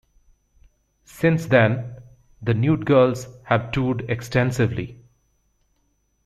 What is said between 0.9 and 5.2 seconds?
Since then, the Nude girls have toured extensively.